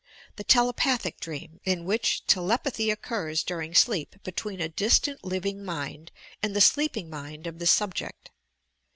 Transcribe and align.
The 0.37 0.43
telepathic 0.43 1.19
dream, 1.19 1.59
in 1.63 1.85
which 1.85 2.25
telepathy 2.25 2.89
occurs 2.89 3.43
during 3.43 3.75
sleep 3.75 4.15
between 4.23 4.59
a 4.59 4.67
distant 4.67 5.23
living 5.23 5.63
mind 5.63 6.11
and 6.41 6.55
the 6.55 6.59
sleeping 6.59 7.07
mind 7.07 7.45
of 7.45 7.59
the 7.59 7.67
subject. 7.67 8.31